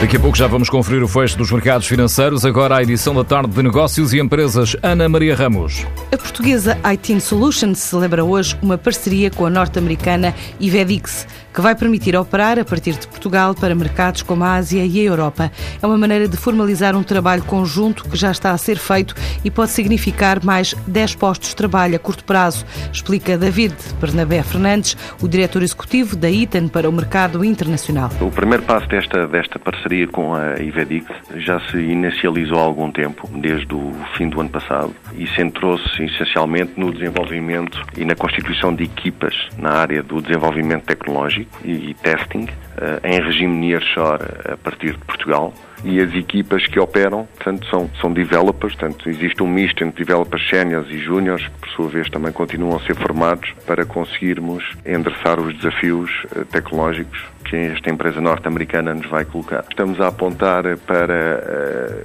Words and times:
Daqui 0.00 0.16
a 0.16 0.20
pouco 0.20 0.34
já 0.34 0.46
vamos 0.46 0.70
conferir 0.70 1.02
o 1.02 1.06
fecho 1.06 1.36
dos 1.36 1.52
mercados 1.52 1.86
financeiros. 1.86 2.46
Agora 2.46 2.78
a 2.78 2.82
edição 2.82 3.14
da 3.14 3.22
tarde 3.22 3.52
de 3.52 3.62
negócios 3.62 4.14
e 4.14 4.18
empresas. 4.18 4.74
Ana 4.82 5.06
Maria 5.10 5.36
Ramos. 5.36 5.86
A 6.10 6.16
portuguesa 6.16 6.78
IT 6.90 7.20
Solutions 7.20 7.80
celebra 7.80 8.24
hoje 8.24 8.56
uma 8.62 8.78
parceria 8.78 9.30
com 9.30 9.44
a 9.44 9.50
norte-americana 9.50 10.34
Ivedix, 10.58 11.26
que 11.52 11.60
vai 11.60 11.74
permitir 11.74 12.16
operar 12.16 12.58
a 12.58 12.64
partir 12.64 12.92
de 12.92 13.06
Portugal 13.08 13.54
para 13.54 13.74
mercados 13.74 14.22
como 14.22 14.44
a 14.44 14.54
Ásia 14.54 14.84
e 14.84 15.00
a 15.00 15.02
Europa. 15.02 15.50
É 15.82 15.86
uma 15.86 15.98
maneira 15.98 16.28
de 16.28 16.36
formalizar 16.36 16.96
um 16.96 17.02
trabalho 17.02 17.42
conjunto 17.42 18.04
que 18.04 18.16
já 18.16 18.30
está 18.30 18.52
a 18.52 18.58
ser 18.58 18.78
feito 18.78 19.14
e 19.44 19.50
pode 19.50 19.70
significar 19.70 20.44
mais 20.44 20.74
10 20.86 21.14
postos 21.16 21.50
de 21.50 21.56
trabalho 21.56 21.96
a 21.96 21.98
curto 21.98 22.24
prazo, 22.24 22.64
explica 22.92 23.36
David 23.36 23.74
Bernabé 24.00 24.42
Fernandes, 24.42 24.96
o 25.20 25.28
diretor 25.28 25.62
executivo 25.62 26.16
da 26.16 26.30
ITAN 26.30 26.68
para 26.68 26.88
o 26.88 26.92
mercado 26.92 27.44
internacional. 27.44 28.10
O 28.20 28.30
primeiro 28.30 28.62
passo 28.62 28.86
desta, 28.88 29.26
desta 29.26 29.58
parceria 29.58 30.06
com 30.08 30.34
a 30.34 30.58
Ivedix 30.60 31.06
já 31.36 31.60
se 31.70 31.78
inicializou 31.78 32.58
há 32.58 32.62
algum 32.62 32.90
tempo, 32.90 33.28
desde 33.34 33.74
o 33.74 33.92
fim 34.16 34.28
do 34.28 34.40
ano 34.40 34.50
passado, 34.50 34.94
e 35.16 35.26
centrou-se 35.34 36.02
essencialmente 36.02 36.72
no 36.76 36.92
desenvolvimento 36.92 37.82
e 37.96 38.04
na 38.04 38.14
constituição 38.14 38.74
de 38.74 38.84
equipas 38.84 39.34
na 39.58 39.70
área 39.70 40.02
do 40.02 40.20
desenvolvimento 40.20 40.84
tecnológico 40.84 41.39
e 41.64 41.94
testing 41.94 42.48
eh, 42.76 43.00
em 43.04 43.20
regime 43.20 43.54
nearshore 43.54 44.22
a 44.52 44.56
partir 44.56 44.92
de 44.92 45.04
Portugal. 45.04 45.52
E 45.82 46.00
as 46.00 46.14
equipas 46.14 46.66
que 46.66 46.78
operam, 46.78 47.26
portanto, 47.36 47.66
são, 47.70 47.90
são 48.00 48.12
developers, 48.12 48.74
portanto, 48.74 49.08
existe 49.08 49.42
um 49.42 49.48
misto 49.48 49.82
entre 49.82 50.04
developers 50.04 50.46
séniores 50.48 50.90
e 50.90 50.98
júniores, 50.98 51.46
que 51.46 51.58
por 51.60 51.68
sua 51.70 51.88
vez 51.88 52.10
também 52.10 52.32
continuam 52.32 52.76
a 52.76 52.80
ser 52.80 52.94
formados 52.94 53.50
para 53.66 53.84
conseguirmos 53.84 54.62
endereçar 54.84 55.40
os 55.40 55.54
desafios 55.56 56.10
eh, 56.36 56.44
tecnológicos 56.50 57.20
que 57.50 57.56
esta 57.56 57.90
empresa 57.90 58.20
norte-americana 58.20 58.94
nos 58.94 59.10
vai 59.10 59.24
colocar. 59.24 59.64
Estamos 59.68 60.00
a 60.00 60.06
apontar 60.06 60.62
para 60.86 61.42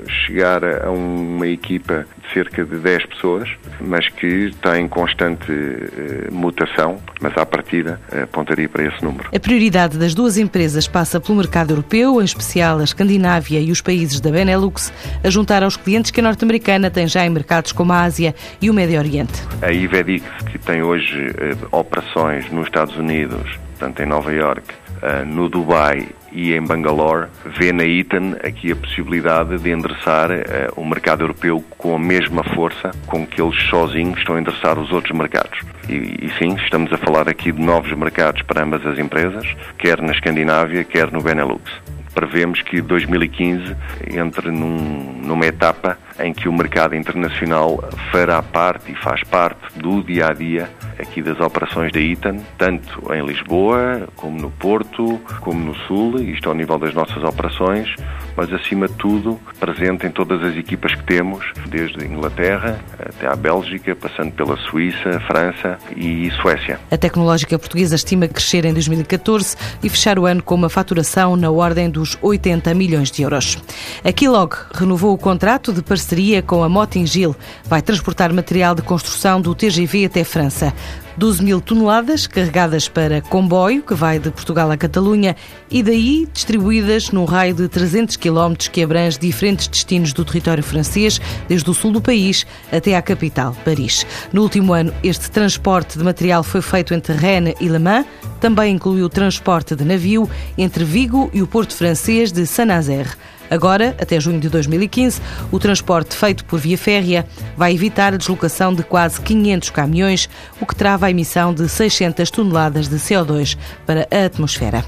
uh, 0.03 0.09
chegar 0.25 0.63
a 0.63 0.89
uma 0.89 1.45
equipa 1.47 2.07
de 2.23 2.33
cerca 2.33 2.65
de 2.65 2.77
10 2.77 3.05
pessoas, 3.05 3.47
mas 3.79 4.09
que 4.09 4.25
está 4.25 4.79
em 4.79 4.88
constante 4.88 5.51
uh, 5.51 6.33
mutação, 6.33 6.97
mas 7.21 7.38
à 7.38 7.45
partida 7.45 8.01
uh, 8.11 8.23
apontaria 8.23 8.67
para 8.67 8.85
esse 8.88 9.03
número. 9.03 9.29
A 9.33 9.39
prioridade 9.39 9.99
das 9.99 10.16
duas 10.16 10.35
empresas 10.35 10.88
passa 10.88 11.19
pelo 11.19 11.38
mercado 11.38 11.73
europeu, 11.73 12.19
em 12.19 12.25
especial 12.25 12.79
a 12.79 12.83
Escandinávia 12.83 13.59
e 13.59 13.71
os 13.71 13.81
países 13.81 14.19
da 14.19 14.31
Benelux, 14.31 14.91
a 15.23 15.29
juntar 15.29 15.61
aos 15.61 15.77
clientes 15.77 16.09
que 16.09 16.21
a 16.21 16.23
norte-americana 16.23 16.89
tem 16.89 17.05
já 17.05 17.23
em 17.23 17.29
mercados 17.29 17.71
como 17.71 17.93
a 17.93 18.01
Ásia 18.01 18.33
e 18.59 18.67
o 18.67 18.73
Médio 18.73 18.97
Oriente. 18.97 19.33
A 19.61 19.71
Ivedix, 19.71 20.25
que 20.51 20.57
tem 20.57 20.81
hoje 20.81 21.35
operações 21.71 22.49
nos 22.51 22.66
Estados 22.66 22.97
Unidos, 22.97 23.59
portanto 23.78 24.00
em 24.00 24.07
Nova 24.07 24.34
York, 24.34 24.63
uh, 24.72 24.84
no 25.28 25.50
Dubai 25.50 26.07
e 26.35 26.53
em 26.53 26.61
Bangalore, 26.61 27.28
vê 27.57 27.72
na 27.72 27.85
Eaton 27.85 28.35
aqui 28.44 28.72
a 28.72 28.75
possibilidade 28.75 29.57
de 29.57 29.72
endereçar 29.72 30.29
uh, 30.29 30.35
o 30.75 30.85
mercado 30.85 31.23
europeu 31.23 31.63
com 31.78 31.95
a 31.95 32.00
mesma 32.00 32.44
força 32.44 32.91
com 33.07 33.25
que 33.25 33.41
eles 33.41 33.57
sozinhos 33.69 34.17
estão 34.19 34.35
a 34.35 34.41
endereçar 34.41 34.78
os 34.78 34.91
outros 34.91 35.17
mercados. 35.17 35.57
E, 35.88 35.94
e 35.94 36.31
sim, 36.38 36.55
estamos 36.55 36.91
a 36.91 36.97
falar 36.97 37.29
aqui 37.29 37.53
de 37.53 37.61
novos 37.61 37.91
mercados 37.94 38.41
para 38.41 38.63
ambas 38.63 38.85
as 38.85 39.00
empresas, 39.00 39.47
quer 39.78 40.01
na 40.01 40.11
Escandinávia, 40.11 40.84
quer 40.84 41.09
no 41.09 41.22
Benelux 41.22 41.94
prevemos 42.16 42.62
que 42.62 42.81
2015 42.81 43.76
entre 44.09 44.50
num, 44.50 45.22
numa 45.22 45.46
etapa 45.46 45.98
em 46.18 46.34
que 46.34 46.48
o 46.48 46.53
mercado 46.53 46.96
internacional 46.96 47.84
fará 48.12 48.42
parte 48.42 48.94
e 48.94 48.96
faz 48.96 49.22
parte 49.24 49.78
do 49.78 50.02
dia 50.02 50.30
a 50.30 50.34
dia 50.34 50.70
aqui 50.98 51.22
das 51.22 51.40
operações 51.42 51.92
da 51.92 52.00
ITAN, 52.00 52.38
tanto 52.58 53.14
em 53.14 53.24
Lisboa, 53.26 54.08
como 54.16 54.40
no 54.40 54.50
Porto, 54.50 55.20
como 55.42 55.59
no 55.59 55.76
Sul, 55.88 56.22
isto 56.22 56.48
ao 56.48 56.56
nível 56.56 56.80
das 56.80 56.94
nossas 56.94 57.22
operações, 57.22 57.94
mas 58.35 58.51
acima 58.53 58.88
de 58.88 58.94
tudo 58.96 59.40
presente 59.59 60.06
em 60.06 60.12
todas 60.12 60.44
as 60.44 60.56
equipas 60.56 60.94
que 60.94 61.03
temos, 61.03 61.46
desde 61.68 62.03
a 62.03 62.07
Inglaterra 62.07 62.79
até 63.00 63.28
à 63.28 63.35
Bélgica, 63.35 63.96
passando 63.96 64.31
pela 64.31 64.57
Suíça, 64.57 65.19
França 65.28 65.78
e 65.96 66.29
Suécia. 66.41 66.79
A 66.91 66.97
tecnológica 66.97 67.57
portuguesa 67.57 67.96
estima 67.96 68.28
crescer 68.28 68.66
em 68.66 68.73
2014 68.73 69.56
e 69.84 69.90
fechar 69.90 70.19
o 70.19 70.25
ano 70.25 70.44
com 70.44 70.56
uma 70.56 70.69
faturação 70.69 71.35
na 71.35 71.50
ordem 71.50 71.90
dos 71.90 72.18
80 72.22 72.73
milhões 72.73 73.12
de 73.12 73.22
euros. 73.22 73.57
A 74.03 74.12
Kilog 74.12 74.56
renovou 74.73 75.13
o 75.13 75.17
contrato 75.17 75.72
de 75.72 75.81
parceria 75.81 76.41
com 76.41 76.63
a 76.63 76.69
Motingil, 76.69 77.35
vai 77.66 77.81
transportar 77.81 78.34
material 78.34 78.75
de 78.75 78.81
construção 78.81 79.40
do 79.40 79.56
TGV 79.56 80.06
até 80.06 80.23
França. 80.23 80.73
12 81.18 81.44
mil 81.44 81.62
toneladas 81.62 82.28
carregadas 82.28 82.88
para 82.88 83.22
comboio, 83.22 83.81
que 83.81 83.94
vai 83.94 84.20
de 84.20 84.30
Portugal 84.31 84.70
à 84.70 84.78
Catalunha, 84.78 85.36
e 85.72 85.81
daí 85.81 86.28
distribuídas 86.31 87.12
num 87.12 87.26
raio 87.26 87.53
de 87.53 87.68
300 87.68 88.18
quilómetros 88.18 88.68
que 88.68 88.84
abrange 88.84 89.18
diferentes 89.18 89.68
destinos 89.68 90.12
do 90.12 90.26
território 90.26 90.64
francês, 90.64 91.20
desde 91.48 91.70
o 91.70 91.74
sul 91.74 91.92
do 91.92 92.02
país 92.02 92.46
até 92.72 92.96
à 92.96 93.02
capital, 93.02 93.56
Paris. 93.64 94.06
No 94.34 94.42
último 94.42 94.74
ano, 94.74 94.94
este 95.03 95.31
transporte 95.31 95.98
de 95.98 96.03
material 96.03 96.44
foi 96.44 96.62
feito 96.62 96.94
entre 96.94 97.14
Rennes 97.14 97.56
e 97.62 97.70
Le 97.70 97.80
Mans, 97.80 98.06
também 98.40 98.76
incluiu 98.76 99.06
o 99.06 99.09
transporte 99.09 99.76
de 99.76 99.86
navio 99.86 100.30
entre 100.58 100.84
Vigo 100.84 101.30
e 101.34 101.42
o 101.42 101.47
porto 101.47 101.74
francês 101.74 102.32
de 102.32 102.46
Saint-Nazaire. 102.46 103.16
Agora, 103.50 103.95
até 104.00 104.19
junho 104.19 104.39
de 104.39 104.50
2015, 104.50 105.22
o 105.51 105.59
transporte 105.59 106.16
feito 106.16 106.44
por 106.45 106.59
via 106.59 106.78
férrea 106.78 107.25
vai 107.56 107.73
evitar 107.73 108.13
a 108.13 108.17
deslocação 108.17 108.73
de 108.73 108.83
quase 108.83 109.22
500 109.22 109.69
caminhões, 109.69 110.29
o 110.59 110.66
que 110.66 110.75
trava 110.75 111.06
a 111.06 111.11
emissão 111.11 111.53
de 111.53 111.67
600 111.67 112.29
toneladas 112.31 112.88
de 112.88 112.95
CO2 112.95 113.57
para 113.85 114.07
a 114.11 114.25
atmosfera. 114.25 114.84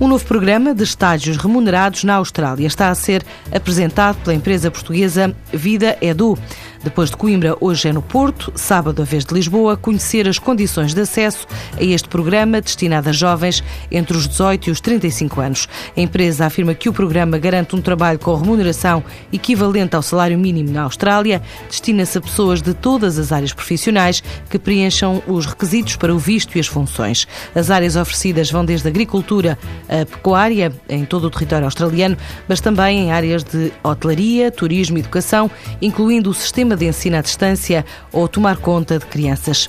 Um 0.00 0.08
novo 0.08 0.24
programa 0.24 0.74
de 0.74 0.84
estágios 0.84 1.36
remunerados 1.36 2.04
na 2.04 2.14
Austrália 2.14 2.66
está 2.66 2.88
a 2.88 2.94
ser 2.94 3.24
apresentado 3.52 4.16
pela 4.22 4.34
empresa 4.34 4.70
portuguesa 4.70 5.34
Vida 5.52 5.96
Edu. 6.00 6.38
Depois 6.82 7.10
de 7.10 7.16
Coimbra, 7.16 7.54
hoje 7.60 7.88
é 7.88 7.92
no 7.92 8.00
Porto, 8.00 8.50
sábado 8.56 9.02
a 9.02 9.04
vez 9.04 9.22
de 9.26 9.34
Lisboa, 9.34 9.76
conhecer 9.76 10.26
as 10.26 10.38
condições 10.38 10.94
de 10.94 11.02
acesso 11.02 11.46
a 11.76 11.84
este 11.84 12.08
programa 12.08 12.58
destinado 12.58 13.10
a 13.10 13.12
jovens 13.12 13.62
entre 13.90 14.16
os 14.16 14.26
18 14.26 14.68
e 14.68 14.70
os 14.70 14.80
35 14.80 15.40
anos. 15.42 15.68
A 15.94 16.00
empresa 16.00 16.46
afirma 16.46 16.72
que 16.72 16.88
o 16.88 16.92
programa 16.92 17.36
garante 17.36 17.76
um 17.76 17.82
trabalho 17.82 18.18
com 18.18 18.34
remuneração 18.34 19.04
equivalente 19.30 19.94
ao 19.94 20.00
salário 20.00 20.38
mínimo 20.38 20.70
na 20.70 20.82
Austrália, 20.82 21.42
destina-se 21.68 22.16
a 22.16 22.20
pessoas 22.20 22.62
de 22.62 22.72
todas 22.72 23.18
as 23.18 23.30
áreas 23.30 23.52
profissionais 23.52 24.22
que 24.48 24.58
preencham 24.58 25.22
os 25.26 25.44
requisitos 25.44 25.96
para 25.96 26.14
o 26.14 26.18
visto 26.18 26.56
e 26.56 26.60
as 26.60 26.66
funções. 26.66 27.28
As 27.54 27.70
áreas 27.70 27.94
oferecidas 27.94 28.50
vão 28.50 28.64
desde 28.64 28.88
a 28.88 28.90
agricultura 28.90 29.58
a 29.86 30.06
pecuária, 30.06 30.72
em 30.88 31.04
todo 31.04 31.24
o 31.24 31.30
território 31.30 31.66
australiano, 31.66 32.16
mas 32.48 32.58
também 32.58 33.00
em 33.00 33.12
áreas 33.12 33.44
de 33.44 33.70
hotelaria, 33.82 34.50
turismo 34.50 34.96
e 34.96 35.00
educação, 35.00 35.50
incluindo 35.82 36.30
o 36.30 36.34
sistema 36.34 36.69
sistema 36.70 36.76
de 36.76 36.86
ensino 36.86 37.16
à 37.16 37.20
distância 37.20 37.84
ou 38.12 38.28
tomar 38.28 38.56
conta 38.58 38.98
de 38.98 39.06
crianças. 39.06 39.68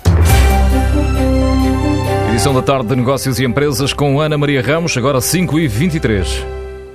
Edição 2.31 2.53
da 2.53 2.61
tarde 2.61 2.89
de 2.89 2.95
Negócios 2.95 3.39
e 3.39 3.45
Empresas 3.45 3.93
com 3.93 4.19
Ana 4.19 4.37
Maria 4.37 4.61
Ramos, 4.61 4.97
agora 4.97 5.21
5 5.21 5.59
e 5.59 5.67
23 5.67 6.60